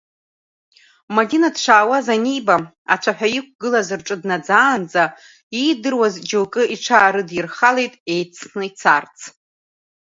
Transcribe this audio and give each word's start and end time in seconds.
Мадина 1.15 1.49
дшаауаз 1.55 2.07
аниба, 2.15 2.55
ацәаҳәа 2.93 3.27
иқәгылаз 3.37 3.87
рҿы 3.99 4.15
днаӡаанӡа, 4.21 5.03
иидыруаз 5.59 6.15
џьоукы 6.27 6.61
ҽаарыдирхалеит, 6.83 7.93
еицны 8.13 8.63
ицарц. 8.69 9.17